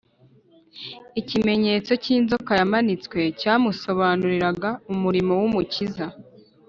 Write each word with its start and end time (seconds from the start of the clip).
Ikimenyetso 1.21 1.91
cy’inzoka 2.03 2.51
yamanitswe 2.59 3.17
cyamusobanuriraga 3.39 4.69
umurimo 4.93 5.31
w’Umukiza 5.41 6.05